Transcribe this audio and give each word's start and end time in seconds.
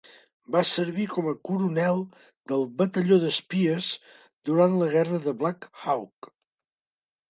Va 0.53 0.61
servir 0.69 1.05
com 1.11 1.29
a 1.31 1.33
coronel 1.49 2.01
del 2.53 2.67
"Batalló 2.81 3.21
d'espies" 3.27 3.93
durant 4.53 4.83
la 4.83 4.93
Guerra 4.99 5.25
de 5.31 5.39
Black 5.47 5.73
Hawk. 5.81 6.37